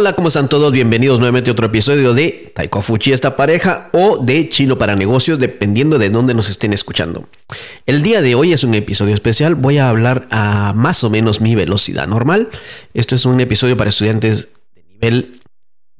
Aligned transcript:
Hola, 0.00 0.14
¿cómo 0.14 0.28
están 0.28 0.48
todos? 0.48 0.72
Bienvenidos 0.72 1.18
nuevamente 1.18 1.50
a 1.50 1.52
otro 1.52 1.66
episodio 1.66 2.14
de 2.14 2.52
Taiko 2.54 2.80
Fuchi, 2.80 3.12
esta 3.12 3.36
pareja, 3.36 3.90
o 3.92 4.16
de 4.16 4.48
Chino 4.48 4.78
para 4.78 4.96
negocios, 4.96 5.38
dependiendo 5.38 5.98
de 5.98 6.08
dónde 6.08 6.32
nos 6.32 6.48
estén 6.48 6.72
escuchando. 6.72 7.28
El 7.84 8.00
día 8.00 8.22
de 8.22 8.34
hoy 8.34 8.54
es 8.54 8.64
un 8.64 8.72
episodio 8.72 9.12
especial. 9.12 9.56
Voy 9.56 9.76
a 9.76 9.90
hablar 9.90 10.26
a 10.30 10.72
más 10.74 11.04
o 11.04 11.10
menos 11.10 11.42
mi 11.42 11.54
velocidad 11.54 12.08
normal. 12.08 12.48
Esto 12.94 13.14
es 13.14 13.26
un 13.26 13.42
episodio 13.42 13.76
para 13.76 13.90
estudiantes 13.90 14.48
de 14.74 14.84
nivel 14.84 15.38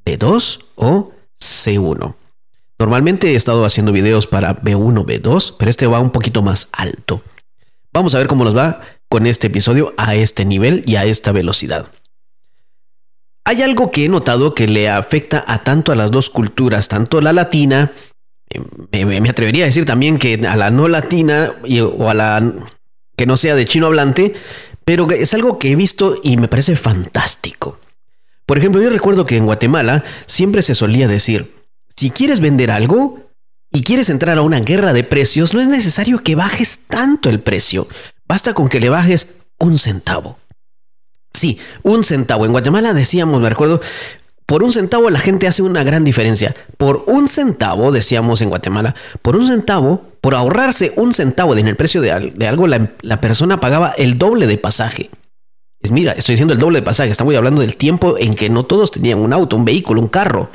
B2 0.07 0.61
o 0.77 1.13
C1. 1.39 2.15
Normalmente 2.79 3.33
he 3.33 3.35
estado 3.35 3.67
haciendo 3.67 3.93
videos 3.93 4.27
para 4.27 4.63
B1, 4.63 5.05
B2, 5.05 5.57
pero 5.59 5.71
este 5.71 5.87
va 5.87 6.01
un 6.01 6.11
poquito 6.11 6.41
más 6.41 6.71
alto. 6.73 7.23
Vamos 7.93 8.15
a 8.15 8.19
ver 8.19 8.29
cómo 8.29 8.45
nos 8.45 8.57
va 8.57 8.81
con 9.11 9.27
este 9.27 9.49
episodio 9.49 9.93
a 9.99 10.15
este 10.15 10.47
nivel 10.47 10.85
y 10.87 10.97
a 10.97 11.05
esta 11.05 11.33
velocidad. 11.33 11.91
Hay 13.45 13.63
algo 13.63 13.91
que 13.91 14.05
he 14.05 14.09
notado 14.09 14.55
que 14.55 14.69
le 14.69 14.89
afecta 14.89 15.45
a 15.47 15.63
tanto 15.65 15.93
a 15.93 15.97
las 15.97 16.11
dos 16.11 16.31
culturas, 16.31 16.89
tanto 16.89 17.21
la 17.21 17.33
latina, 17.33 17.93
me, 18.93 19.29
atrevería 19.29 19.65
a 19.65 19.67
decir 19.67 19.87
también 19.87 20.19
que 20.19 20.35
a 20.47 20.57
la 20.57 20.71
no 20.71 20.89
latina 20.89 21.53
o 21.97 22.11
a 22.11 22.15
la 22.15 22.53
que 23.17 23.27
no 23.27 23.37
sea 23.37 23.55
de 23.55 23.65
chino 23.65 23.87
hablante, 23.87 24.35
pero 24.85 25.09
es 25.11 25.35
algo 25.35 25.59
que 25.59 25.71
he 25.71 25.77
visto 25.77 26.19
y 26.23 26.37
me 26.37 26.49
parece 26.49 26.75
fantástico. 26.75 27.79
Por 28.47 28.59
ejemplo, 28.59 28.83
yo 28.83 28.91
recuerdo 28.91 29.27
que 29.27 29.37
en 29.37 29.47
Guatemala 29.47 30.03
siempre 30.27 30.63
se 30.63 30.75
solía 30.75 31.07
decir, 31.07 31.55
si 31.97 32.11
quieres 32.11 32.41
vender 32.41 32.73
algo 32.73 33.31
y 33.71 33.83
quieres 33.83 34.09
entrar 34.09 34.39
a 34.39 34.43
una 34.43 34.59
guerra 34.59 34.93
de 34.93 35.05
precios, 35.05 35.55
no 35.55 35.61
es 35.61 35.69
necesario 35.69 36.19
que 36.19 36.35
bajes 36.35 36.81
tanto 36.89 37.31
el 37.31 37.41
precio, 37.41 37.87
basta 38.27 38.53
con 38.53 38.69
que 38.69 38.81
le 38.81 38.89
bajes 38.89 39.29
un 39.61 39.79
centavo. 39.79 40.40
Sí, 41.33 41.59
un 41.83 42.05
centavo. 42.05 42.45
En 42.45 42.53
Guatemala 42.53 42.93
decíamos, 42.93 43.41
me 43.41 43.49
recuerdo, 43.49 43.81
por 44.51 44.65
un 44.65 44.73
centavo 44.73 45.11
la 45.11 45.21
gente 45.21 45.47
hace 45.47 45.63
una 45.63 45.85
gran 45.85 46.03
diferencia. 46.03 46.57
Por 46.77 47.05
un 47.07 47.29
centavo, 47.29 47.93
decíamos 47.93 48.43
en 48.43 48.49
Guatemala, 48.49 48.97
por 49.23 49.37
un 49.37 49.47
centavo, 49.47 50.03
por 50.21 50.35
ahorrarse 50.35 50.93
un 50.97 51.15
centavo 51.15 51.57
en 51.57 51.69
el 51.69 51.77
precio 51.77 52.01
de, 52.01 52.11
algo, 52.11 52.67
la, 52.67 53.21
persona 53.21 53.61
pagaba 53.61 53.91
el 53.97 54.19
doble 54.19 54.49
de 54.49 54.59
pasaje. 54.59 55.09
Mira, 55.89 56.13
estoy 56.13 56.33
diciendo 56.33 56.53
el 56.53 56.59
doble 56.59 56.81
de 56.81 56.85
pasaje, 56.85 57.11
estamos 57.11 57.33
hablando 57.37 57.61
del 57.61 57.77
tiempo 57.77 58.17
en 58.19 58.35
que 58.35 58.51
no 58.51 58.65
todos 58.65 58.91
tenían 58.91 59.21
un 59.21 59.33
auto, 59.33 59.57
un 59.57 59.65
vehículo, 59.65 60.01
un 60.01 60.09
carro. 60.09 60.51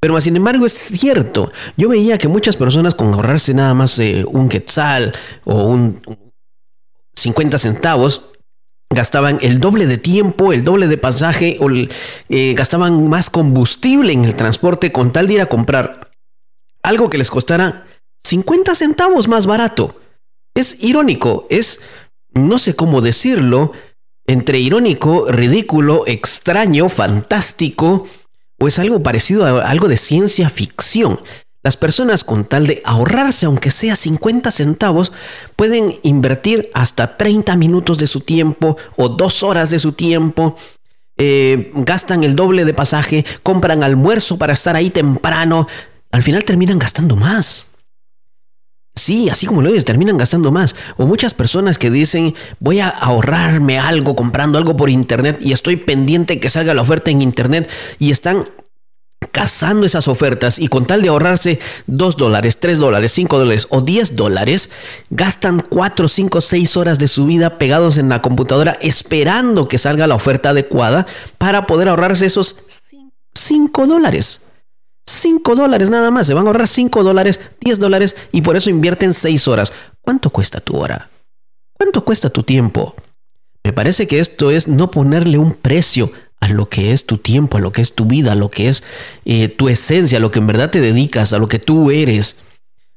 Pero 0.00 0.18
sin 0.20 0.34
embargo 0.34 0.64
es 0.64 0.72
cierto, 0.72 1.52
yo 1.76 1.90
veía 1.90 2.16
que 2.16 2.28
muchas 2.28 2.56
personas 2.56 2.94
con 2.94 3.12
ahorrarse 3.12 3.52
nada 3.52 3.74
más 3.74 3.98
eh, 3.98 4.24
un 4.26 4.48
quetzal 4.48 5.12
o 5.44 5.64
un 5.64 6.00
50 7.14 7.58
centavos, 7.58 8.22
gastaban 8.92 9.38
el 9.42 9.58
doble 9.58 9.86
de 9.86 9.98
tiempo, 9.98 10.52
el 10.52 10.64
doble 10.64 10.88
de 10.88 10.98
pasaje, 10.98 11.58
o 11.60 11.68
eh, 11.70 12.54
gastaban 12.54 13.08
más 13.08 13.30
combustible 13.30 14.12
en 14.12 14.24
el 14.24 14.34
transporte 14.34 14.92
con 14.92 15.12
tal 15.12 15.26
de 15.26 15.34
ir 15.34 15.40
a 15.40 15.46
comprar 15.46 16.10
algo 16.82 17.08
que 17.08 17.18
les 17.18 17.30
costara 17.30 17.86
50 18.24 18.74
centavos 18.74 19.28
más 19.28 19.46
barato. 19.46 20.00
Es 20.54 20.76
irónico, 20.80 21.46
es, 21.50 21.80
no 22.34 22.58
sé 22.58 22.74
cómo 22.76 23.00
decirlo, 23.00 23.72
entre 24.26 24.58
irónico, 24.58 25.26
ridículo, 25.30 26.04
extraño, 26.06 26.88
fantástico, 26.88 28.06
o 28.58 28.68
es 28.68 28.78
algo 28.78 29.02
parecido 29.02 29.44
a 29.44 29.68
algo 29.68 29.88
de 29.88 29.96
ciencia 29.96 30.48
ficción. 30.48 31.20
Las 31.62 31.76
personas 31.76 32.24
con 32.24 32.44
tal 32.44 32.66
de 32.66 32.82
ahorrarse, 32.84 33.46
aunque 33.46 33.70
sea 33.70 33.94
50 33.94 34.50
centavos, 34.50 35.12
pueden 35.54 36.00
invertir 36.02 36.70
hasta 36.74 37.16
30 37.16 37.56
minutos 37.56 37.98
de 37.98 38.08
su 38.08 38.20
tiempo 38.20 38.76
o 38.96 39.08
dos 39.10 39.44
horas 39.44 39.70
de 39.70 39.78
su 39.78 39.92
tiempo. 39.92 40.56
Eh, 41.18 41.70
gastan 41.74 42.24
el 42.24 42.34
doble 42.34 42.64
de 42.64 42.74
pasaje, 42.74 43.24
compran 43.44 43.84
almuerzo 43.84 44.38
para 44.38 44.54
estar 44.54 44.74
ahí 44.74 44.90
temprano. 44.90 45.68
Al 46.10 46.24
final 46.24 46.44
terminan 46.44 46.80
gastando 46.80 47.14
más. 47.14 47.68
Sí, 48.94 49.30
así 49.30 49.46
como 49.46 49.62
lo 49.62 49.70
oyes, 49.70 49.84
terminan 49.84 50.18
gastando 50.18 50.52
más. 50.52 50.74
O 50.96 51.06
muchas 51.06 51.32
personas 51.32 51.78
que 51.78 51.90
dicen, 51.90 52.34
voy 52.58 52.80
a 52.80 52.88
ahorrarme 52.88 53.78
algo 53.78 54.14
comprando 54.16 54.58
algo 54.58 54.76
por 54.76 54.90
internet 54.90 55.38
y 55.40 55.52
estoy 55.52 55.76
pendiente 55.76 56.40
que 56.40 56.50
salga 56.50 56.74
la 56.74 56.82
oferta 56.82 57.10
en 57.10 57.22
internet 57.22 57.70
y 57.98 58.10
están 58.10 58.46
cazando 59.30 59.86
esas 59.86 60.08
ofertas 60.08 60.58
y 60.58 60.68
con 60.68 60.86
tal 60.86 61.02
de 61.02 61.08
ahorrarse 61.08 61.58
2 61.86 62.16
dólares, 62.16 62.58
3 62.58 62.78
dólares, 62.78 63.12
5 63.12 63.38
dólares 63.38 63.66
o 63.70 63.80
10 63.80 64.16
dólares, 64.16 64.70
gastan 65.10 65.64
4, 65.68 66.08
5, 66.08 66.40
6 66.40 66.76
horas 66.76 66.98
de 66.98 67.08
su 67.08 67.26
vida 67.26 67.58
pegados 67.58 67.98
en 67.98 68.08
la 68.08 68.22
computadora 68.22 68.78
esperando 68.80 69.68
que 69.68 69.78
salga 69.78 70.06
la 70.06 70.14
oferta 70.14 70.50
adecuada 70.50 71.06
para 71.38 71.66
poder 71.66 71.88
ahorrarse 71.88 72.26
esos 72.26 72.56
5 73.34 73.86
dólares. 73.86 74.42
5 75.06 75.54
dólares 75.54 75.90
nada 75.90 76.10
más, 76.10 76.26
se 76.26 76.34
van 76.34 76.46
a 76.46 76.50
ahorrar 76.50 76.68
5 76.68 77.02
dólares, 77.02 77.40
10 77.60 77.78
dólares 77.78 78.16
y 78.32 78.42
por 78.42 78.56
eso 78.56 78.70
invierten 78.70 79.12
6 79.12 79.48
horas. 79.48 79.72
¿Cuánto 80.00 80.30
cuesta 80.30 80.60
tu 80.60 80.76
hora? 80.76 81.10
¿Cuánto 81.72 82.04
cuesta 82.04 82.30
tu 82.30 82.42
tiempo? 82.42 82.94
Me 83.64 83.72
parece 83.72 84.06
que 84.06 84.18
esto 84.18 84.50
es 84.50 84.66
no 84.66 84.90
ponerle 84.90 85.38
un 85.38 85.54
precio 85.54 86.10
a 86.42 86.48
lo 86.48 86.68
que 86.68 86.92
es 86.92 87.06
tu 87.06 87.18
tiempo, 87.18 87.56
a 87.56 87.60
lo 87.60 87.70
que 87.70 87.80
es 87.80 87.94
tu 87.94 88.04
vida, 88.04 88.32
a 88.32 88.34
lo 88.34 88.48
que 88.48 88.68
es 88.68 88.82
eh, 89.24 89.46
tu 89.46 89.68
esencia, 89.68 90.18
a 90.18 90.20
lo 90.20 90.32
que 90.32 90.40
en 90.40 90.48
verdad 90.48 90.70
te 90.70 90.80
dedicas, 90.80 91.32
a 91.32 91.38
lo 91.38 91.46
que 91.46 91.60
tú 91.60 91.92
eres. 91.92 92.36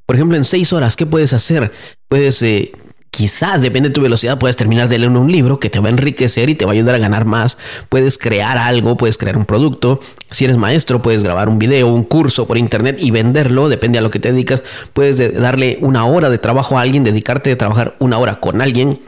Por 0.08 0.16
ejemplo, 0.16 0.36
en 0.36 0.44
seis 0.44 0.74
horas, 0.74 0.96
¿qué 0.96 1.06
puedes 1.06 1.32
hacer? 1.32 1.72
Puedes, 2.08 2.42
eh, 2.42 2.72
quizás, 3.12 3.62
depende 3.62 3.90
de 3.90 3.94
tu 3.94 4.02
velocidad, 4.02 4.40
puedes 4.40 4.56
terminar 4.56 4.90
de 4.90 4.98
leer 4.98 5.12
un 5.12 5.32
libro 5.32 5.60
que 5.60 5.70
te 5.70 5.80
va 5.80 5.90
a 5.90 5.92
enriquecer 5.92 6.50
y 6.50 6.56
te 6.56 6.66
va 6.66 6.72
a 6.72 6.74
ayudar 6.74 6.96
a 6.96 6.98
ganar 6.98 7.26
más. 7.26 7.60
Puedes 7.90 8.18
crear 8.18 8.58
algo, 8.58 8.98
puedes 8.98 9.20
crear 9.20 9.38
un 9.38 9.46
producto. 9.46 10.00
Si 10.32 10.46
eres 10.46 10.58
maestro, 10.58 11.04
puedes 11.04 11.24
grabar 11.24 11.48
un 11.48 11.60
video, 11.60 11.88
un 11.94 12.04
curso 12.04 12.48
por 12.48 12.58
internet 12.58 12.98
y 13.00 13.12
venderlo, 13.12 13.70
depende 13.70 14.00
a 14.00 14.02
lo 14.02 14.10
que 14.10 14.20
te 14.20 14.32
dedicas. 14.32 14.64
Puedes 14.94 15.40
darle 15.40 15.78
una 15.82 16.08
hora 16.08 16.32
de 16.32 16.40
trabajo 16.40 16.80
a 16.80 16.82
alguien, 16.82 17.04
dedicarte 17.04 17.52
a 17.52 17.58
trabajar 17.60 17.96
una 18.00 18.18
hora 18.18 18.40
con 18.40 18.60
alguien 18.60 19.02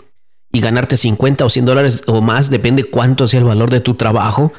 y 0.58 0.62
ganarte 0.62 0.98
50 0.98 1.46
o 1.46 1.50
100 1.50 1.66
dólares 1.66 2.04
o 2.08 2.22
más, 2.22 2.50
depende 2.50 2.86
cuánto 2.86 3.28
sea 3.28 3.40
el 3.40 3.46
valor 3.46 3.70
de 3.70 3.80
tu 3.80 3.94
trabajo. 3.94 4.52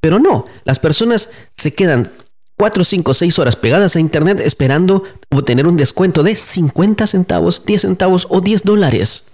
Pero 0.00 0.18
no, 0.18 0.46
las 0.64 0.78
personas 0.78 1.28
se 1.50 1.74
quedan 1.74 2.10
4, 2.56 2.82
5, 2.82 3.12
6 3.12 3.38
horas 3.38 3.56
pegadas 3.56 3.94
a 3.94 4.00
Internet 4.00 4.40
esperando 4.40 5.02
obtener 5.30 5.66
un 5.66 5.76
descuento 5.76 6.22
de 6.22 6.34
50 6.34 7.06
centavos, 7.06 7.66
10 7.66 7.82
centavos 7.82 8.26
o 8.30 8.40
10 8.40 8.62
dólares. 8.62 9.26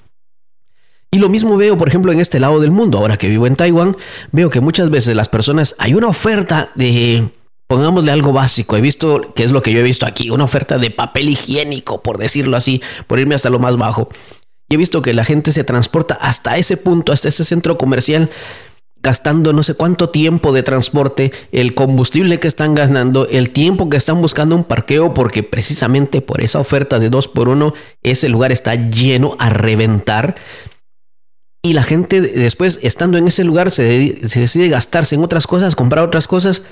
Y 1.12 1.18
lo 1.18 1.28
mismo 1.28 1.56
veo, 1.56 1.78
por 1.78 1.86
ejemplo, 1.86 2.10
en 2.10 2.18
este 2.18 2.40
lado 2.40 2.58
del 2.58 2.72
mundo. 2.72 2.98
Ahora 2.98 3.16
que 3.16 3.28
vivo 3.28 3.46
en 3.46 3.54
Taiwán, 3.54 3.96
veo 4.32 4.50
que 4.50 4.60
muchas 4.60 4.90
veces 4.90 5.14
las 5.14 5.28
personas, 5.28 5.76
hay 5.78 5.94
una 5.94 6.08
oferta 6.08 6.72
de, 6.74 7.30
pongámosle 7.68 8.10
algo 8.10 8.32
básico, 8.32 8.76
he 8.76 8.80
visto, 8.80 9.32
que 9.32 9.44
es 9.44 9.52
lo 9.52 9.62
que 9.62 9.72
yo 9.72 9.78
he 9.78 9.84
visto 9.84 10.06
aquí, 10.06 10.30
una 10.30 10.42
oferta 10.42 10.76
de 10.78 10.90
papel 10.90 11.28
higiénico, 11.28 12.02
por 12.02 12.18
decirlo 12.18 12.56
así, 12.56 12.82
por 13.06 13.20
irme 13.20 13.36
hasta 13.36 13.50
lo 13.50 13.60
más 13.60 13.76
bajo. 13.76 14.08
He 14.70 14.76
visto 14.76 15.02
que 15.02 15.12
la 15.12 15.24
gente 15.24 15.50
se 15.50 15.64
transporta 15.64 16.14
hasta 16.14 16.56
ese 16.56 16.76
punto, 16.76 17.12
hasta 17.12 17.28
ese 17.28 17.44
centro 17.44 17.76
comercial, 17.76 18.30
gastando 19.02 19.52
no 19.52 19.62
sé 19.62 19.74
cuánto 19.74 20.10
tiempo 20.10 20.52
de 20.52 20.62
transporte, 20.62 21.32
el 21.50 21.74
combustible 21.74 22.38
que 22.38 22.48
están 22.48 22.74
ganando, 22.74 23.26
el 23.28 23.50
tiempo 23.50 23.88
que 23.88 23.96
están 23.96 24.20
buscando 24.20 24.54
un 24.54 24.64
parqueo, 24.64 25.12
porque 25.12 25.42
precisamente 25.42 26.20
por 26.20 26.40
esa 26.40 26.60
oferta 26.60 27.00
de 27.00 27.10
2 27.10 27.28
por 27.28 27.48
1 27.48 27.74
ese 28.02 28.28
lugar 28.28 28.52
está 28.52 28.76
lleno 28.76 29.36
a 29.40 29.50
reventar. 29.50 30.36
Y 31.62 31.72
la 31.72 31.82
gente 31.82 32.20
después, 32.20 32.78
estando 32.82 33.18
en 33.18 33.26
ese 33.26 33.44
lugar, 33.44 33.70
se, 33.70 33.82
decide 34.22 34.68
gastarse 34.68 35.16
en 35.16 35.24
otras 35.24 35.46
cosas, 35.46 35.74
comprar 35.74 36.04
otras 36.04 36.28
cosas. 36.28 36.62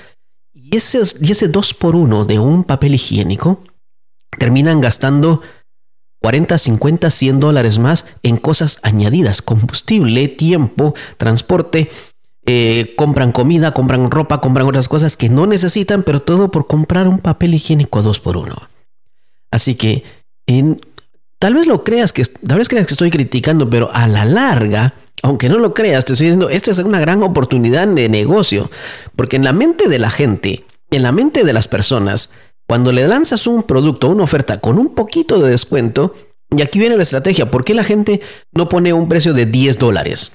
Y 0.53 0.75
ese 0.75 1.47
2 1.47 1.73
por 1.73 1.95
1 1.95 2.25
de 2.25 2.39
un 2.39 2.63
papel 2.63 2.95
higiénico 2.95 3.63
terminan 4.37 4.81
gastando 4.81 5.41
40, 6.21 6.57
50, 6.57 7.09
100 7.09 7.39
dólares 7.39 7.79
más 7.79 8.05
en 8.23 8.37
cosas 8.37 8.79
añadidas, 8.83 9.41
combustible, 9.41 10.27
tiempo, 10.27 10.93
transporte, 11.17 11.89
eh, 12.45 12.93
compran 12.97 13.31
comida, 13.31 13.73
compran 13.73 14.09
ropa, 14.09 14.41
compran 14.41 14.67
otras 14.67 14.89
cosas 14.89 15.17
que 15.17 15.29
no 15.29 15.45
necesitan, 15.45 16.03
pero 16.03 16.21
todo 16.21 16.51
por 16.51 16.67
comprar 16.67 17.07
un 17.07 17.19
papel 17.19 17.53
higiénico 17.53 18.01
dos 18.01 18.19
por 18.19 18.37
uno. 18.37 18.69
Así 19.51 19.75
que 19.75 20.03
tal 21.37 21.53
vez 21.53 21.67
lo 21.67 21.83
creas 21.83 22.11
que 22.11 22.23
tal 22.25 22.57
vez 22.57 22.67
creas 22.67 22.87
que 22.87 22.93
estoy 22.93 23.11
criticando, 23.11 23.69
pero 23.69 23.89
a 23.93 24.07
la 24.07 24.25
larga, 24.25 24.95
aunque 25.21 25.47
no 25.47 25.57
lo 25.57 25.73
creas, 25.73 26.05
te 26.05 26.13
estoy 26.13 26.27
diciendo, 26.27 26.49
esta 26.49 26.71
es 26.71 26.79
una 26.79 26.99
gran 26.99 27.23
oportunidad 27.23 27.87
de 27.87 28.09
negocio, 28.09 28.69
porque 29.15 29.35
en 29.35 29.43
la 29.43 29.53
mente 29.53 29.87
de 29.87 29.99
la 29.99 30.09
gente, 30.09 30.65
en 30.91 31.03
la 31.03 31.11
mente 31.11 31.43
de 31.43 31.53
las 31.53 31.67
personas, 31.67 32.31
cuando 32.69 32.91
le 32.91 33.07
lanzas 33.07 33.47
un 33.47 33.63
producto, 33.63 34.09
una 34.09 34.25
oferta 34.25 34.59
con 34.59 34.77
un 34.77 34.93
poquito 34.93 35.39
de 35.39 35.49
descuento, 35.49 36.13
y 36.55 36.61
aquí 36.61 36.77
viene 36.77 36.97
la 36.97 37.01
estrategia, 37.01 37.49
¿por 37.49 37.65
qué 37.65 37.73
la 37.73 37.83
gente 37.83 38.21
no 38.51 38.69
pone 38.69 38.93
un 38.93 39.09
precio 39.09 39.33
de 39.33 39.47
10 39.47 39.79
dólares? 39.79 40.33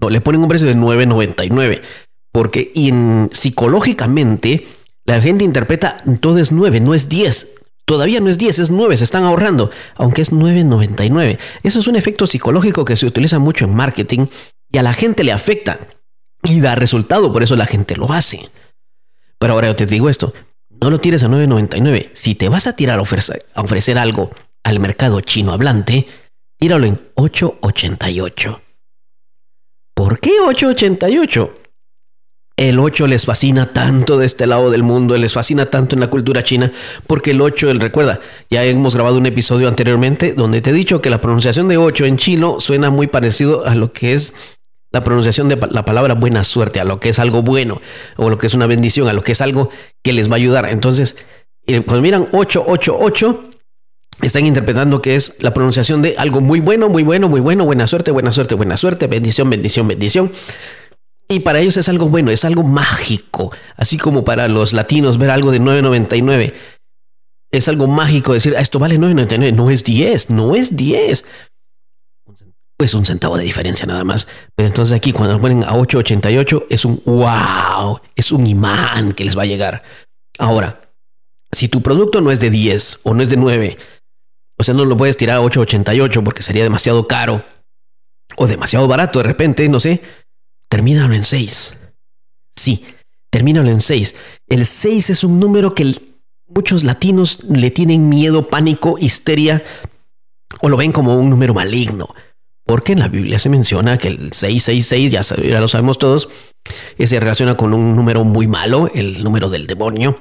No, 0.00 0.10
le 0.10 0.20
ponen 0.20 0.42
un 0.42 0.48
precio 0.48 0.68
de 0.68 0.76
9.99. 0.76 1.82
Porque 2.30 2.72
psicológicamente 3.32 4.64
la 5.04 5.20
gente 5.20 5.42
interpreta 5.42 5.96
todo 6.20 6.38
es 6.38 6.52
9, 6.52 6.78
no 6.78 6.94
es 6.94 7.08
10. 7.08 7.48
Todavía 7.84 8.20
no 8.20 8.28
es 8.28 8.38
10, 8.38 8.60
es 8.60 8.70
9, 8.70 8.96
se 8.96 9.02
están 9.02 9.24
ahorrando, 9.24 9.72
aunque 9.96 10.22
es 10.22 10.30
9.99. 10.30 11.40
Eso 11.64 11.80
es 11.80 11.88
un 11.88 11.96
efecto 11.96 12.28
psicológico 12.28 12.84
que 12.84 12.94
se 12.94 13.06
utiliza 13.06 13.40
mucho 13.40 13.64
en 13.64 13.74
marketing 13.74 14.26
y 14.70 14.78
a 14.78 14.84
la 14.84 14.94
gente 14.94 15.24
le 15.24 15.32
afecta. 15.32 15.80
y 16.44 16.60
da 16.60 16.76
resultado, 16.76 17.32
por 17.32 17.42
eso 17.42 17.56
la 17.56 17.66
gente 17.66 17.96
lo 17.96 18.12
hace. 18.12 18.50
Pero 19.40 19.54
ahora 19.54 19.66
yo 19.66 19.74
te 19.74 19.86
digo 19.86 20.08
esto, 20.08 20.32
no 20.84 20.90
lo 20.90 21.00
tires 21.00 21.22
a 21.22 21.28
9.99. 21.28 22.10
Si 22.12 22.34
te 22.34 22.50
vas 22.50 22.66
a 22.66 22.76
tirar 22.76 22.98
a 22.98 23.02
ofrecer, 23.02 23.46
a 23.54 23.62
ofrecer 23.62 23.96
algo 23.96 24.30
al 24.64 24.80
mercado 24.80 25.22
chino 25.22 25.52
hablante, 25.52 26.06
tíralo 26.58 26.84
en 26.84 27.00
8.88. 27.14 28.60
¿Por 29.94 30.20
qué 30.20 30.32
8.88? 30.46 31.50
El 32.58 32.78
8 32.78 33.06
les 33.06 33.24
fascina 33.24 33.72
tanto 33.72 34.18
de 34.18 34.26
este 34.26 34.46
lado 34.46 34.70
del 34.70 34.82
mundo, 34.82 35.16
les 35.16 35.32
fascina 35.32 35.64
tanto 35.64 35.96
en 35.96 36.00
la 36.00 36.08
cultura 36.08 36.44
china, 36.44 36.70
porque 37.06 37.30
el 37.30 37.40
8, 37.40 37.70
él 37.70 37.80
recuerda, 37.80 38.20
ya 38.50 38.62
hemos 38.64 38.94
grabado 38.94 39.16
un 39.16 39.24
episodio 39.24 39.68
anteriormente 39.68 40.34
donde 40.34 40.60
te 40.60 40.68
he 40.68 40.74
dicho 40.74 41.00
que 41.00 41.08
la 41.08 41.22
pronunciación 41.22 41.66
de 41.66 41.78
8 41.78 42.04
en 42.04 42.18
chino 42.18 42.60
suena 42.60 42.90
muy 42.90 43.06
parecido 43.06 43.64
a 43.64 43.74
lo 43.74 43.90
que 43.90 44.12
es 44.12 44.34
la 44.94 45.02
pronunciación 45.02 45.48
de 45.48 45.58
la 45.70 45.84
palabra 45.84 46.14
buena 46.14 46.44
suerte, 46.44 46.78
a 46.78 46.84
lo 46.84 47.00
que 47.00 47.08
es 47.08 47.18
algo 47.18 47.42
bueno, 47.42 47.82
o 48.16 48.30
lo 48.30 48.38
que 48.38 48.46
es 48.46 48.54
una 48.54 48.66
bendición, 48.66 49.08
a 49.08 49.12
lo 49.12 49.22
que 49.22 49.32
es 49.32 49.40
algo 49.40 49.70
que 50.04 50.12
les 50.12 50.30
va 50.30 50.34
a 50.34 50.36
ayudar. 50.36 50.66
Entonces, 50.70 51.16
eh, 51.66 51.80
cuando 51.80 52.00
miran 52.00 52.28
888, 52.30 53.50
están 54.22 54.46
interpretando 54.46 55.02
que 55.02 55.16
es 55.16 55.34
la 55.40 55.52
pronunciación 55.52 56.00
de 56.00 56.14
algo 56.16 56.40
muy 56.40 56.60
bueno, 56.60 56.88
muy 56.88 57.02
bueno, 57.02 57.28
muy 57.28 57.40
bueno, 57.40 57.64
buena 57.64 57.88
suerte, 57.88 58.12
buena 58.12 58.30
suerte, 58.30 58.54
buena 58.54 58.76
suerte, 58.76 59.08
bendición, 59.08 59.50
bendición, 59.50 59.88
bendición. 59.88 60.30
Y 61.28 61.40
para 61.40 61.58
ellos 61.58 61.76
es 61.76 61.88
algo 61.88 62.08
bueno, 62.08 62.30
es 62.30 62.44
algo 62.44 62.62
mágico. 62.62 63.50
Así 63.76 63.98
como 63.98 64.22
para 64.22 64.46
los 64.46 64.72
latinos 64.72 65.18
ver 65.18 65.30
algo 65.30 65.50
de 65.50 65.60
9.99. 65.60 66.54
Es 67.50 67.66
algo 67.66 67.88
mágico 67.88 68.32
decir, 68.32 68.54
ah, 68.56 68.60
esto 68.60 68.78
vale 68.78 68.96
9.99. 68.96 69.52
No 69.54 69.70
es 69.70 69.82
10, 69.82 70.30
no 70.30 70.54
es 70.54 70.76
10. 70.76 71.24
Pues 72.84 72.92
un 72.92 73.06
centavo 73.06 73.38
de 73.38 73.44
diferencia 73.44 73.86
nada 73.86 74.04
más. 74.04 74.28
Pero 74.54 74.68
entonces 74.68 74.94
aquí 74.94 75.14
cuando 75.14 75.36
lo 75.36 75.40
ponen 75.40 75.64
a 75.64 75.72
8.88 75.72 76.66
es 76.68 76.84
un 76.84 77.00
wow, 77.06 77.98
es 78.14 78.30
un 78.30 78.46
imán 78.46 79.12
que 79.12 79.24
les 79.24 79.38
va 79.38 79.42
a 79.44 79.46
llegar. 79.46 79.82
Ahora, 80.38 80.82
si 81.50 81.68
tu 81.68 81.80
producto 81.80 82.20
no 82.20 82.30
es 82.30 82.40
de 82.40 82.50
10 82.50 83.00
o 83.04 83.14
no 83.14 83.22
es 83.22 83.30
de 83.30 83.38
9, 83.38 83.78
o 84.58 84.62
sea, 84.62 84.74
no 84.74 84.84
lo 84.84 84.98
puedes 84.98 85.16
tirar 85.16 85.38
a 85.38 85.40
8.88 85.40 86.22
porque 86.22 86.42
sería 86.42 86.62
demasiado 86.62 87.08
caro 87.08 87.42
o 88.36 88.46
demasiado 88.46 88.86
barato 88.86 89.18
de 89.20 89.22
repente, 89.22 89.66
no 89.70 89.80
sé 89.80 90.02
termínalo 90.68 91.14
en 91.14 91.24
6. 91.24 91.78
Sí, 92.54 92.84
termínalo 93.30 93.70
en 93.70 93.80
6. 93.80 94.14
El 94.48 94.66
6 94.66 95.08
es 95.08 95.24
un 95.24 95.40
número 95.40 95.74
que 95.74 95.94
muchos 96.48 96.84
latinos 96.84 97.38
le 97.48 97.70
tienen 97.70 98.10
miedo, 98.10 98.48
pánico, 98.48 98.96
histeria 98.98 99.62
o 100.60 100.68
lo 100.68 100.76
ven 100.76 100.92
como 100.92 101.14
un 101.14 101.30
número 101.30 101.54
maligno. 101.54 102.08
Porque 102.66 102.92
en 102.92 103.00
la 103.00 103.08
Biblia 103.08 103.38
se 103.38 103.50
menciona 103.50 103.98
que 103.98 104.08
el 104.08 104.32
666, 104.32 105.10
ya, 105.10 105.60
lo 105.60 105.68
sabemos 105.68 105.98
todos, 105.98 106.28
se 106.98 107.20
relaciona 107.20 107.56
con 107.56 107.74
un 107.74 107.94
número 107.94 108.24
muy 108.24 108.46
malo, 108.46 108.90
el 108.94 109.22
número 109.22 109.50
del 109.50 109.66
demonio. 109.66 110.18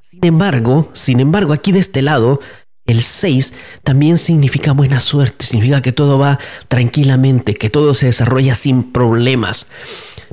Sin 0.00 0.24
embargo, 0.24 0.88
sin 0.92 1.18
embargo, 1.18 1.52
aquí 1.52 1.72
de 1.72 1.80
este 1.80 2.02
lado 2.02 2.40
el 2.86 3.02
6 3.02 3.52
también 3.82 4.16
significa 4.16 4.70
buena 4.70 5.00
suerte, 5.00 5.44
significa 5.44 5.82
que 5.82 5.90
todo 5.90 6.18
va 6.18 6.38
tranquilamente, 6.68 7.54
que 7.54 7.68
todo 7.68 7.94
se 7.94 8.06
desarrolla 8.06 8.54
sin 8.54 8.92
problemas. 8.92 9.66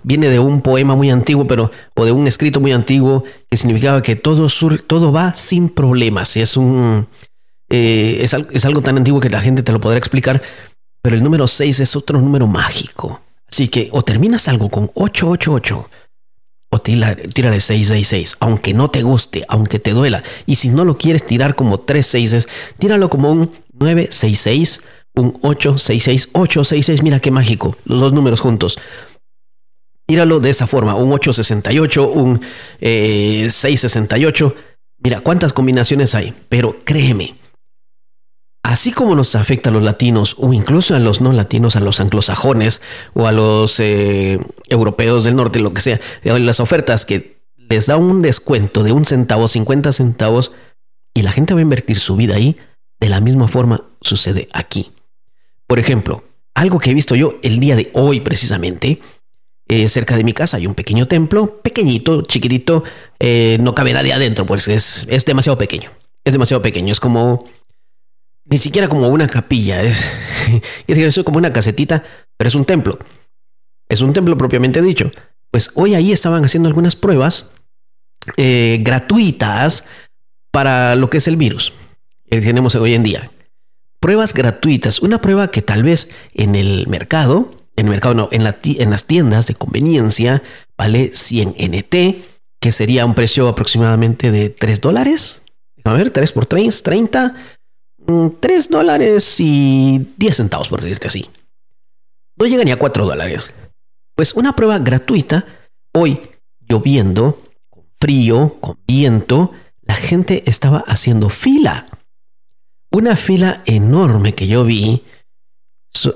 Viene 0.04 0.30
de 0.30 0.38
un 0.38 0.62
poema 0.62 0.96
muy 0.96 1.10
antiguo, 1.10 1.48
pero 1.48 1.72
o 1.96 2.06
de 2.06 2.12
un 2.12 2.28
escrito 2.28 2.60
muy 2.60 2.72
antiguo 2.72 3.24
que 3.50 3.58
significaba 3.58 4.04
que 4.04 4.16
todo, 4.16 4.48
todo 4.86 5.12
va 5.12 5.34
sin 5.34 5.70
problemas. 5.70 6.38
Es 6.38 6.56
un 6.56 7.08
eh, 7.70 8.20
es, 8.22 8.36
es 8.52 8.66
algo 8.66 8.82
tan 8.82 8.98
antiguo 8.98 9.20
que 9.20 9.30
la 9.32 9.42
gente 9.42 9.64
te 9.64 9.72
lo 9.72 9.82
podrá 9.82 9.98
explicar, 9.98 10.44
pero 11.04 11.18
el 11.18 11.24
número 11.24 11.48
6 11.48 11.82
es 11.82 11.96
otro 11.96 12.20
número 12.20 12.48
mágico. 12.48 13.22
Así 13.52 13.68
que 13.68 13.90
o 13.92 14.02
terminas 14.02 14.48
algo 14.48 14.70
con 14.70 14.90
888 14.96 15.90
o 16.70 16.80
tírale 16.80 17.60
666, 17.60 18.38
aunque 18.40 18.74
no 18.74 18.90
te 18.90 19.04
guste, 19.04 19.46
aunque 19.48 19.78
te 19.78 19.92
duela. 19.92 20.24
Y 20.48 20.56
si 20.56 20.70
no 20.70 20.86
lo 20.86 20.98
quieres 20.98 21.24
tirar 21.24 21.56
como 21.56 21.82
3 21.82 22.04
seises, 22.04 22.48
tíralo 22.80 23.10
como 23.10 23.32
un 23.32 23.52
966, 23.74 24.82
un 25.14 25.38
866, 25.42 26.30
866, 26.32 27.04
mira 27.04 27.20
qué 27.20 27.30
mágico, 27.30 27.78
los 27.86 28.00
dos 28.00 28.14
números 28.14 28.40
juntos. 28.40 28.80
Tíralo 30.08 30.40
de 30.40 30.50
esa 30.50 30.66
forma, 30.66 30.96
un 30.96 31.12
868, 31.12 32.10
un 32.10 32.42
668. 32.80 34.56
Eh, 34.58 34.62
mira 34.98 35.20
cuántas 35.20 35.54
combinaciones 35.54 36.16
hay, 36.16 36.34
pero 36.50 36.80
créeme, 36.84 37.36
así 38.64 38.94
como 38.94 39.14
nos 39.14 39.36
afecta 39.36 39.70
a 39.70 39.74
los 39.74 39.84
latinos 39.84 40.36
o 40.40 40.54
incluso 40.54 40.96
a 40.96 41.00
los 41.00 41.22
no 41.22 41.34
latinos, 41.34 41.76
a 41.76 41.82
los 41.82 42.00
anglosajones 42.00 42.82
o 43.14 43.28
a 43.28 43.32
los 43.34 43.80
eh, 43.80 44.40
europeos 44.70 45.26
del 45.26 45.36
norte, 45.36 45.60
lo 45.60 45.74
que 45.74 45.82
sea, 45.82 46.00
eh, 46.24 46.40
las 46.40 46.62
ofertas 46.62 47.06
que 47.06 47.38
les 47.70 47.86
da 47.86 47.98
un 47.98 48.22
descuento 48.22 48.84
de 48.84 48.94
un 48.94 49.06
centavo, 49.06 49.48
50 49.48 49.92
centavos, 49.92 50.52
y 51.14 51.22
la 51.22 51.32
gente 51.32 51.54
va 51.54 51.60
a 51.60 51.64
invertir 51.64 52.00
su 52.00 52.16
vida 52.16 52.36
ahí, 52.36 52.56
de 53.00 53.10
la 53.10 53.22
misma 53.22 53.48
forma 53.48 53.84
sucede 54.02 54.48
aquí. 54.54 54.92
Por 55.68 55.80
ejemplo, 55.80 56.24
algo 56.56 56.80
que 56.80 56.92
he 56.92 56.94
visto 56.94 57.16
yo 57.16 57.36
el 57.44 57.60
día 57.60 57.76
de 57.76 57.92
hoy 57.94 58.22
precisamente, 58.22 59.02
eh, 59.68 59.90
cerca 59.90 60.16
de 60.16 60.24
mi 60.24 60.34
casa 60.34 60.58
hay 60.58 60.68
un 60.68 60.76
pequeño 60.76 61.08
templo, 61.08 61.62
pequeñito, 61.62 62.22
chiquitito, 62.24 62.84
no 63.60 63.76
cabe 63.76 63.94
nadie 63.94 64.14
adentro, 64.14 64.46
pues 64.46 64.68
es, 64.68 65.06
es 65.10 65.26
demasiado 65.26 65.58
pequeño. 65.58 65.90
Es 66.26 66.34
demasiado 66.34 66.62
pequeño, 66.62 66.92
es 66.92 67.00
como 67.00 67.44
ni 68.46 68.58
siquiera 68.58 68.88
como 68.88 69.08
una 69.08 69.28
capilla, 69.28 69.82
es, 69.82 70.06
es 70.88 71.24
como 71.24 71.38
una 71.38 71.54
casetita, 71.54 72.04
pero 72.38 72.48
es 72.48 72.56
un 72.56 72.66
templo. 72.66 73.00
Es 73.88 74.02
un 74.02 74.14
templo 74.14 74.38
propiamente 74.38 74.82
dicho. 74.82 75.12
Pues 75.52 75.70
hoy 75.76 75.96
ahí 75.96 76.12
estaban 76.12 76.44
haciendo 76.44 76.68
algunas 76.68 76.96
pruebas 76.96 77.52
eh, 78.38 78.80
gratuitas 78.82 79.86
para 80.52 80.96
lo 80.96 81.10
que 81.10 81.18
es 81.18 81.28
el 81.28 81.36
virus 81.36 81.74
que 82.30 82.42
tenemos 82.42 82.76
hoy 82.76 82.94
en 82.94 83.04
día. 83.04 83.32
Pruebas 84.00 84.34
gratuitas, 84.34 85.00
una 85.02 85.22
prueba 85.22 85.50
que 85.50 85.62
tal 85.62 85.84
vez 85.84 86.10
en 86.34 86.56
el 86.56 86.88
mercado, 86.88 87.52
en 87.76 87.86
el 87.86 87.92
mercado 87.92 88.16
no, 88.16 88.30
en, 88.32 88.44
las 88.44 89.06
tiendas 89.06 89.48
de 89.48 89.56
conveniencia 89.56 90.44
vale 90.78 91.12
100 91.14 91.56
NT, 91.58 91.96
que 92.60 92.72
sería 92.72 93.06
un 93.06 93.14
precio 93.14 93.48
aproximadamente 93.48 94.32
de 94.32 94.50
3 94.50 94.82
dólares. 94.82 95.44
A 95.84 95.94
ver, 95.94 96.12
3 96.12 96.32
por 96.32 96.46
3, 96.46 96.84
30. 96.84 97.36
3 98.40 98.70
dólares 98.70 99.36
y 99.40 100.14
10 100.18 100.36
centavos, 100.36 100.70
por 100.70 100.82
decirte 100.82 101.08
así. 101.08 101.30
No 102.38 102.46
llega 102.46 102.64
ni 102.64 102.72
a 102.72 102.80
4 102.80 103.06
dólares. 103.06 103.54
Pues 104.16 104.34
una 104.34 104.56
prueba 104.56 104.80
gratuita, 104.80 105.46
hoy 105.94 106.20
lloviendo, 106.60 107.42
con 107.70 107.86
frío, 108.00 108.58
con 108.60 108.78
viento, 108.88 109.52
la 109.82 109.96
gente 109.96 110.44
estaba 110.46 110.80
haciendo 110.80 111.30
fila. 111.30 111.88
Una 112.92 113.16
fila 113.16 113.64
enorme 113.66 114.36
que 114.36 114.48
yo 114.48 114.64
vi 114.64 115.04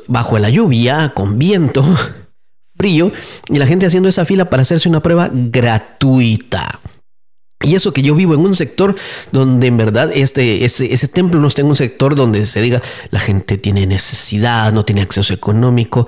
bajo 0.07 0.39
la 0.39 0.49
lluvia, 0.49 1.13
con 1.13 1.37
viento, 1.39 1.83
frío, 2.75 3.11
y 3.49 3.57
la 3.57 3.67
gente 3.67 3.85
haciendo 3.85 4.09
esa 4.09 4.25
fila 4.25 4.49
para 4.49 4.61
hacerse 4.61 4.89
una 4.89 5.01
prueba 5.01 5.29
gratuita. 5.31 6.79
Y 7.61 7.75
eso 7.75 7.91
que 7.91 8.03
yo 8.03 8.13
vivo 8.13 8.35
en 8.35 8.41
un 8.41 8.55
sector 8.55 8.95
donde 9.31 9.67
en 9.67 9.77
verdad 9.77 10.11
este, 10.13 10.63
ese, 10.63 10.93
ese 10.93 11.07
templo 11.07 11.39
no 11.39 11.47
está 11.47 11.61
en 11.61 11.67
un 11.67 11.75
sector 11.75 12.15
donde 12.15 12.45
se 12.45 12.61
diga 12.61 12.83
la 13.09 13.19
gente 13.19 13.57
tiene 13.57 13.87
necesidad, 13.87 14.71
no 14.71 14.85
tiene 14.85 15.01
acceso 15.01 15.33
económico. 15.33 16.07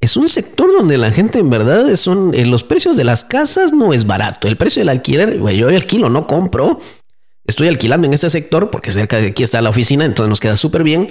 Es 0.00 0.16
un 0.16 0.28
sector 0.28 0.70
donde 0.70 0.98
la 0.98 1.10
gente 1.10 1.38
en 1.38 1.50
verdad 1.50 1.96
son 1.96 2.34
eh, 2.34 2.46
los 2.46 2.62
precios 2.62 2.96
de 2.96 3.04
las 3.04 3.24
casas 3.24 3.72
no 3.72 3.92
es 3.92 4.06
barato. 4.06 4.46
El 4.46 4.56
precio 4.56 4.80
del 4.80 4.90
alquiler, 4.90 5.40
yo 5.54 5.68
alquilo, 5.68 6.08
no 6.08 6.26
compro. 6.26 6.78
Estoy 7.44 7.68
alquilando 7.68 8.06
en 8.06 8.14
este 8.14 8.30
sector 8.30 8.70
porque 8.70 8.90
cerca 8.90 9.18
de 9.20 9.28
aquí 9.28 9.42
está 9.42 9.62
la 9.62 9.70
oficina, 9.70 10.04
entonces 10.04 10.28
nos 10.28 10.40
queda 10.40 10.54
súper 10.54 10.84
bien. 10.84 11.10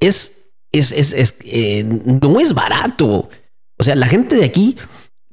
Es, 0.00 0.52
es, 0.72 0.92
es, 0.92 1.12
es 1.12 1.36
eh, 1.44 1.84
no 1.84 2.40
es 2.40 2.54
barato. 2.54 3.28
O 3.78 3.84
sea, 3.84 3.96
la 3.96 4.06
gente 4.06 4.36
de 4.36 4.44
aquí 4.44 4.76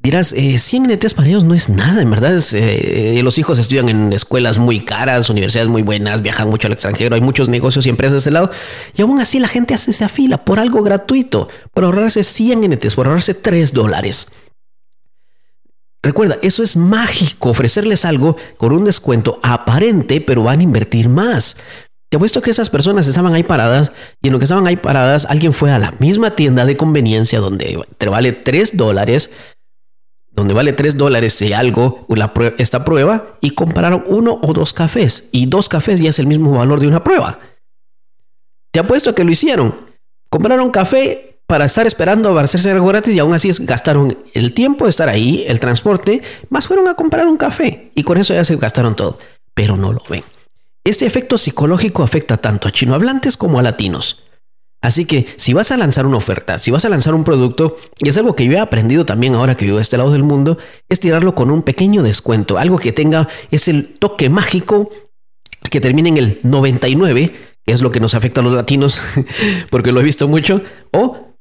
Dirás, 0.05 0.35
100 0.35 0.85
eh, 0.91 0.97
NTs 0.97 1.15
para 1.15 1.27
ellos 1.29 1.45
no 1.45 1.55
es 1.55 1.67
nada, 1.67 1.99
en 1.99 2.11
verdad. 2.11 2.39
Eh, 2.53 3.19
los 3.23 3.39
hijos 3.39 3.57
estudian 3.57 3.89
en 3.89 4.13
escuelas 4.13 4.59
muy 4.59 4.81
caras, 4.81 5.31
universidades 5.31 5.67
muy 5.67 5.81
buenas, 5.81 6.21
viajan 6.21 6.47
mucho 6.47 6.67
al 6.67 6.73
extranjero, 6.73 7.15
hay 7.15 7.21
muchos 7.21 7.49
negocios 7.49 7.87
y 7.87 7.89
empresas 7.89 8.11
de 8.11 8.17
este 8.19 8.29
lado. 8.29 8.51
Y 8.95 9.01
aún 9.01 9.19
así 9.19 9.39
la 9.39 9.47
gente 9.47 9.73
hace 9.73 9.89
esa 9.89 10.07
fila 10.07 10.45
por 10.45 10.59
algo 10.59 10.83
gratuito, 10.83 11.49
por 11.73 11.85
ahorrarse 11.85 12.23
100 12.23 12.71
NTs, 12.71 12.93
por 12.93 13.07
ahorrarse 13.07 13.33
3 13.33 13.73
dólares. 13.73 14.27
Recuerda, 16.03 16.37
eso 16.43 16.61
es 16.61 16.77
mágico, 16.77 17.49
ofrecerles 17.49 18.05
algo 18.05 18.37
con 18.57 18.73
un 18.73 18.85
descuento 18.85 19.39
aparente, 19.41 20.21
pero 20.21 20.43
van 20.43 20.59
a 20.59 20.63
invertir 20.63 21.09
más. 21.09 21.57
Te 22.09 22.17
apuesto 22.17 22.43
que 22.43 22.51
esas 22.51 22.69
personas 22.69 23.07
estaban 23.07 23.33
ahí 23.33 23.41
paradas 23.41 23.91
y 24.21 24.27
en 24.27 24.33
lo 24.33 24.37
que 24.39 24.45
estaban 24.45 24.67
ahí 24.67 24.75
paradas, 24.75 25.25
alguien 25.25 25.51
fue 25.51 25.71
a 25.71 25.79
la 25.79 25.93
misma 25.97 26.35
tienda 26.35 26.63
de 26.67 26.77
conveniencia 26.77 27.39
donde 27.39 27.83
te 27.97 28.07
vale 28.07 28.33
3 28.33 28.77
dólares 28.77 29.31
donde 30.35 30.53
vale 30.53 30.73
3 30.73 30.97
dólares 30.97 31.41
y 31.41 31.53
algo 31.53 32.05
esta 32.57 32.83
prueba 32.83 33.37
y 33.41 33.51
compararon 33.51 34.03
uno 34.07 34.39
o 34.43 34.53
dos 34.53 34.73
cafés. 34.73 35.29
Y 35.31 35.45
dos 35.45 35.69
cafés 35.69 35.99
ya 35.99 36.09
es 36.09 36.19
el 36.19 36.27
mismo 36.27 36.51
valor 36.51 36.79
de 36.79 36.87
una 36.87 37.03
prueba. 37.03 37.39
Te 38.71 38.79
apuesto 38.79 39.15
que 39.15 39.23
lo 39.23 39.31
hicieron. 39.31 39.75
Compraron 40.29 40.71
café 40.71 41.39
para 41.47 41.65
estar 41.65 41.85
esperando 41.87 42.37
a 42.37 42.41
hacerse 42.41 42.71
algo 42.71 42.87
gratis 42.87 43.15
y 43.15 43.19
aún 43.19 43.33
así 43.33 43.51
gastaron 43.59 44.17
el 44.33 44.53
tiempo 44.53 44.85
de 44.85 44.89
estar 44.89 45.07
ahí, 45.07 45.45
el 45.47 45.59
transporte, 45.59 46.21
más 46.49 46.67
fueron 46.67 46.87
a 46.87 46.95
comprar 46.95 47.27
un 47.27 47.37
café 47.37 47.91
y 47.93 48.03
con 48.03 48.17
eso 48.17 48.33
ya 48.33 48.43
se 48.43 48.55
gastaron 48.55 48.95
todo, 48.95 49.19
pero 49.53 49.77
no 49.77 49.93
lo 49.93 50.01
ven. 50.09 50.23
Este 50.83 51.05
efecto 51.05 51.37
psicológico 51.37 52.03
afecta 52.03 52.37
tanto 52.37 52.67
a 52.67 52.71
chinohablantes 52.71 53.37
como 53.37 53.59
a 53.59 53.63
latinos. 53.63 54.23
Así 54.85 55.05
que 55.05 55.25
si 55.37 55.53
vas 55.53 55.71
a 55.71 55.77
lanzar 55.77 56.05
una 56.05 56.17
oferta, 56.17 56.59
si 56.59 56.69
vas 56.69 56.85
a 56.85 56.89
lanzar 56.89 57.15
un 57.15 57.23
producto, 57.23 57.75
y 58.03 58.09
es 58.09 58.17
algo 58.17 58.35
que 58.35 58.45
yo 58.45 58.51
he 58.51 58.59
aprendido 58.59 59.03
también 59.03 59.33
ahora 59.33 59.57
que 59.57 59.65
vivo 59.65 59.77
de 59.77 59.81
este 59.81 59.97
lado 59.97 60.11
del 60.11 60.21
mundo, 60.21 60.59
es 60.89 60.99
tirarlo 60.99 61.33
con 61.33 61.49
un 61.49 61.63
pequeño 61.63 62.03
descuento, 62.03 62.59
algo 62.59 62.77
que 62.77 62.91
tenga 62.91 63.27
es 63.49 63.67
el 63.67 63.87
toque 63.97 64.29
mágico 64.29 64.91
que 65.71 65.81
termine 65.81 66.09
en 66.09 66.17
el 66.17 66.39
99, 66.43 67.33
que 67.65 67.73
es 67.73 67.81
lo 67.81 67.89
que 67.89 67.99
nos 67.99 68.13
afecta 68.13 68.41
a 68.41 68.43
los 68.43 68.53
latinos, 68.53 69.01
porque 69.71 69.91
lo 69.91 70.01
he 70.01 70.03
visto 70.03 70.27
mucho, 70.27 70.61
o 70.91 71.33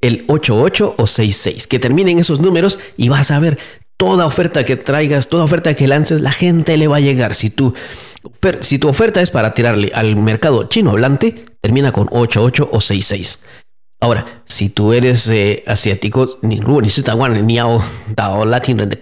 el 0.00 0.24
88 0.26 0.96
o 0.98 1.06
66, 1.06 1.68
que 1.68 1.78
terminen 1.78 2.18
esos 2.18 2.40
números 2.40 2.80
y 2.96 3.08
vas 3.08 3.30
a 3.30 3.38
ver 3.38 3.56
toda 3.96 4.26
oferta 4.26 4.64
que 4.64 4.76
traigas, 4.76 5.28
toda 5.28 5.44
oferta 5.44 5.74
que 5.74 5.86
lances, 5.86 6.22
la 6.22 6.32
gente 6.32 6.76
le 6.76 6.88
va 6.88 6.96
a 6.96 7.00
llegar. 7.00 7.36
Si 7.36 7.50
tú 7.50 7.72
si 8.60 8.78
tu 8.78 8.88
oferta 8.88 9.20
es 9.20 9.30
para 9.30 9.54
tirarle 9.54 9.92
al 9.94 10.16
mercado 10.16 10.64
chino 10.64 10.90
hablante, 10.90 11.42
termina 11.60 11.92
con 11.92 12.08
88 12.10 12.68
o 12.72 12.80
66. 12.80 13.38
Ahora, 14.00 14.42
si 14.44 14.70
tú 14.70 14.92
eres 14.92 15.28
eh, 15.28 15.62
asiático, 15.66 16.38
ni 16.42 16.58
ni 16.58 17.42
ni 17.42 17.58
dao 18.16 18.44
latin 18.44 18.76
de 18.78 18.98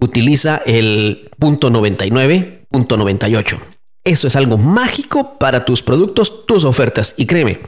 utiliza 0.00 0.62
el 0.64 1.30
punto 1.38 1.70
99, 1.70 2.66
punto 2.70 2.96
98. 2.96 3.58
Eso 4.04 4.26
es 4.26 4.36
algo 4.36 4.56
mágico 4.56 5.38
para 5.38 5.64
tus 5.64 5.82
productos, 5.82 6.46
tus 6.46 6.64
ofertas. 6.64 7.14
Y 7.18 7.26
créeme, 7.26 7.60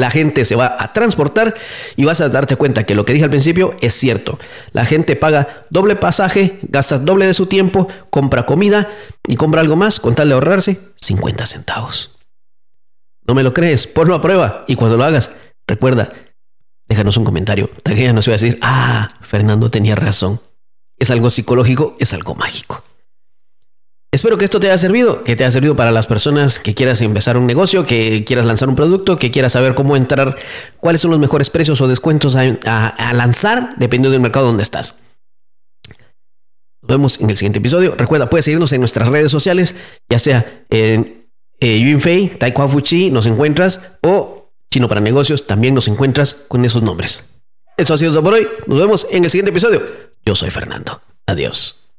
la 0.00 0.10
gente 0.10 0.44
se 0.44 0.56
va 0.56 0.76
a 0.78 0.92
transportar 0.92 1.54
y 1.94 2.04
vas 2.04 2.20
a 2.20 2.28
darte 2.28 2.56
cuenta 2.56 2.84
que 2.84 2.94
lo 2.94 3.04
que 3.04 3.12
dije 3.12 3.24
al 3.24 3.30
principio 3.30 3.76
es 3.80 3.94
cierto. 3.94 4.38
La 4.72 4.84
gente 4.84 5.14
paga 5.14 5.66
doble 5.70 5.94
pasaje, 5.94 6.58
gasta 6.62 6.98
doble 6.98 7.26
de 7.26 7.34
su 7.34 7.46
tiempo, 7.46 7.86
compra 8.08 8.46
comida 8.46 8.88
y 9.28 9.36
compra 9.36 9.60
algo 9.60 9.76
más 9.76 10.00
con 10.00 10.14
tal 10.14 10.28
de 10.28 10.34
ahorrarse 10.34 10.80
50 10.96 11.46
centavos. 11.46 12.16
¿No 13.26 13.34
me 13.34 13.42
lo 13.42 13.52
crees? 13.52 13.86
Ponlo 13.86 14.14
a 14.14 14.22
prueba 14.22 14.64
y 14.66 14.74
cuando 14.74 14.96
lo 14.96 15.04
hagas, 15.04 15.30
recuerda, 15.66 16.12
déjanos 16.88 17.16
un 17.16 17.24
comentario. 17.24 17.70
Taguea 17.82 18.12
nos 18.12 18.26
va 18.26 18.32
a 18.32 18.38
decir, 18.38 18.58
ah, 18.62 19.14
Fernando 19.20 19.70
tenía 19.70 19.94
razón. 19.94 20.40
Es 20.98 21.10
algo 21.10 21.30
psicológico, 21.30 21.94
es 22.00 22.12
algo 22.14 22.34
mágico. 22.34 22.82
Espero 24.12 24.36
que 24.38 24.44
esto 24.44 24.58
te 24.58 24.66
haya 24.66 24.78
servido, 24.78 25.22
que 25.22 25.36
te 25.36 25.44
haya 25.44 25.52
servido 25.52 25.76
para 25.76 25.92
las 25.92 26.08
personas 26.08 26.58
que 26.58 26.74
quieras 26.74 27.00
empezar 27.00 27.36
un 27.36 27.46
negocio, 27.46 27.86
que 27.86 28.24
quieras 28.24 28.44
lanzar 28.44 28.68
un 28.68 28.74
producto, 28.74 29.16
que 29.16 29.30
quieras 29.30 29.52
saber 29.52 29.76
cómo 29.76 29.96
entrar, 29.96 30.36
cuáles 30.78 31.00
son 31.00 31.12
los 31.12 31.20
mejores 31.20 31.48
precios 31.48 31.80
o 31.80 31.86
descuentos 31.86 32.34
a, 32.34 33.12
lanzar 33.12 33.74
dependiendo 33.76 34.10
del 34.10 34.20
mercado 34.20 34.46
donde 34.46 34.64
estás. 34.64 34.98
Nos 36.82 36.88
vemos 36.88 37.20
en 37.20 37.30
el 37.30 37.36
siguiente 37.36 37.60
episodio. 37.60 37.94
Recuerda, 37.96 38.28
puedes 38.28 38.46
seguirnos 38.46 38.72
en 38.72 38.80
nuestras 38.80 39.06
redes 39.06 39.30
sociales, 39.30 39.76
ya 40.08 40.18
sea 40.18 40.64
en 40.70 41.28
eh, 41.60 41.78
Yunfei, 41.78 42.36
Fuchi, 42.68 43.12
nos 43.12 43.26
encuentras, 43.26 43.80
o 44.02 44.50
Chino 44.72 44.88
para 44.88 45.00
Negocios, 45.00 45.46
también 45.46 45.74
nos 45.74 45.86
encuentras 45.86 46.34
con 46.48 46.64
esos 46.64 46.82
nombres. 46.82 47.24
Eso 47.76 47.94
ha 47.94 47.98
sido 47.98 48.10
todo 48.10 48.24
por 48.24 48.34
hoy. 48.34 48.48
Nos 48.66 48.80
vemos 48.80 49.06
en 49.10 49.24
el 49.24 49.30
siguiente 49.30 49.50
episodio. 49.50 49.82
Yo 50.26 50.34
soy 50.34 50.50
Fernando. 50.50 51.00
Adiós. 51.26 51.89